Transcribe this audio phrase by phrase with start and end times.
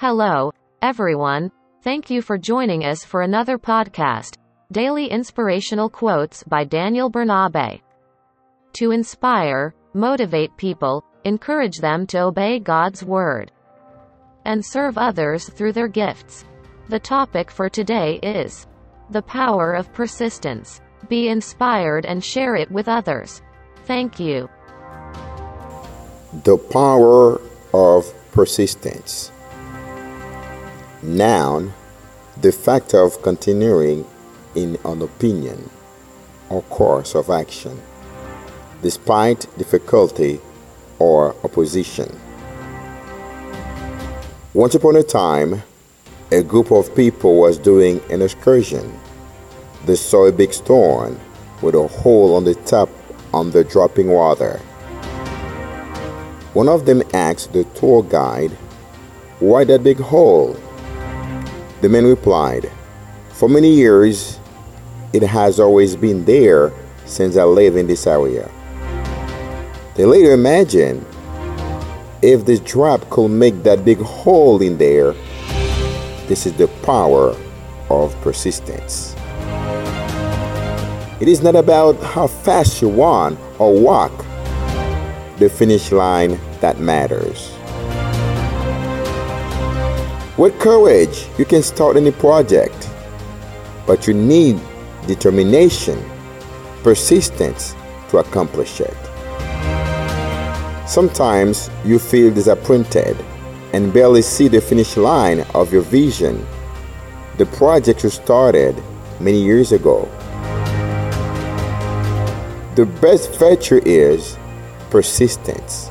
[0.00, 0.50] Hello,
[0.80, 1.52] everyone.
[1.82, 4.38] Thank you for joining us for another podcast,
[4.72, 7.82] Daily Inspirational Quotes by Daniel Bernabe.
[8.78, 13.52] To inspire, motivate people, encourage them to obey God's Word,
[14.46, 16.46] and serve others through their gifts.
[16.88, 18.66] The topic for today is
[19.10, 20.80] the power of persistence.
[21.10, 23.42] Be inspired and share it with others.
[23.84, 24.48] Thank you.
[26.44, 27.38] The power
[27.74, 29.30] of persistence.
[31.02, 31.72] Noun,
[32.42, 34.04] the fact of continuing
[34.54, 35.70] in an opinion
[36.50, 37.80] or course of action,
[38.82, 40.40] despite difficulty
[40.98, 42.20] or opposition.
[44.52, 45.62] Once upon a time,
[46.32, 48.92] a group of people was doing an excursion.
[49.86, 51.18] They saw a big stone
[51.62, 52.90] with a hole on the top
[53.32, 54.58] under dropping water.
[56.52, 58.50] One of them asked the tour guide,
[59.38, 60.58] Why that big hole?
[61.80, 62.70] The man replied,
[63.30, 64.38] For many years,
[65.14, 66.72] it has always been there
[67.06, 68.50] since I live in this area.
[69.94, 71.06] They later imagined
[72.22, 75.14] if this drop could make that big hole in there,
[76.28, 77.34] this is the power
[77.88, 79.14] of persistence.
[81.18, 84.12] It is not about how fast you run or walk,
[85.38, 87.50] the finish line that matters.
[90.40, 92.88] With courage, you can start any project,
[93.86, 94.58] but you need
[95.06, 96.02] determination,
[96.82, 97.74] persistence
[98.08, 98.96] to accomplish it.
[100.88, 103.22] Sometimes you feel disappointed
[103.74, 106.46] and barely see the finish line of your vision,
[107.36, 108.82] the project you started
[109.20, 110.08] many years ago.
[112.76, 114.38] The best feature is
[114.88, 115.90] persistence.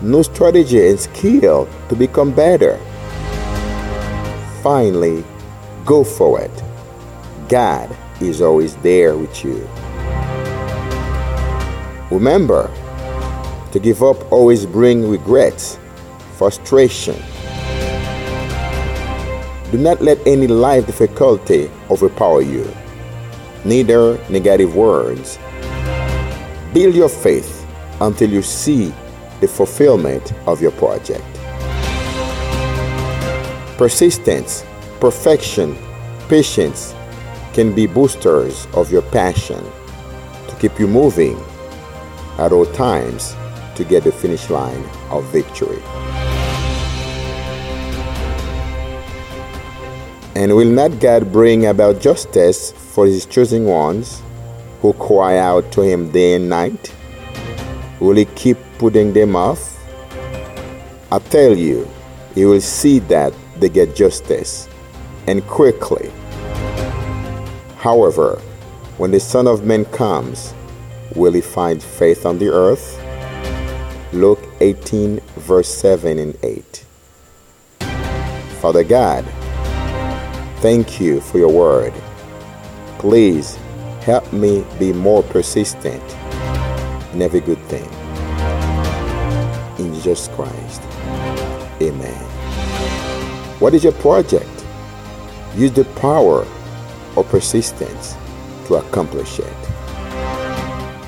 [0.00, 2.78] No strategy and skill to become better.
[4.68, 5.24] Finally,
[5.86, 6.50] go for it.
[7.48, 7.88] God
[8.20, 9.66] is always there with you.
[12.10, 12.70] Remember,
[13.72, 15.78] to give up always bring regrets,
[16.36, 17.16] frustration.
[19.72, 22.70] Do not let any life difficulty overpower you
[23.64, 25.38] neither negative words.
[26.74, 27.66] Build your faith
[28.02, 28.92] until you see
[29.40, 31.37] the fulfillment of your project.
[33.78, 34.64] Persistence,
[34.98, 35.78] perfection,
[36.28, 36.96] patience
[37.52, 39.64] can be boosters of your passion
[40.48, 41.38] to keep you moving
[42.38, 43.36] at all times
[43.76, 45.80] to get the finish line of victory.
[50.34, 54.22] And will not God bring about justice for his chosen ones
[54.82, 56.92] who cry out to him day and night?
[58.00, 59.78] Will he keep putting them off?
[61.12, 61.88] I tell you,
[62.34, 64.68] he will see that they get justice,
[65.26, 66.10] and quickly.
[67.76, 68.40] However,
[68.96, 70.54] when the Son of Man comes,
[71.14, 73.02] will he find faith on the earth?
[74.12, 76.84] Luke 18, verse 7 and 8.
[78.60, 79.24] Father God,
[80.60, 81.94] Thank you for your word.
[82.98, 83.54] Please
[84.00, 86.02] help me be more persistent
[87.14, 87.88] in every good thing.
[89.78, 90.82] In Jesus Christ.
[91.80, 92.37] Amen.
[93.58, 94.64] What is your project?
[95.56, 96.46] Use the power
[97.16, 98.14] of persistence
[98.66, 99.52] to accomplish it.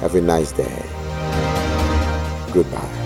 [0.00, 0.82] Have a nice day.
[2.52, 2.99] Goodbye.